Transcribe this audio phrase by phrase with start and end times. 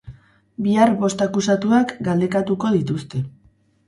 [0.67, 3.23] Bihar, bost akusatuak galdekatuko dituzte.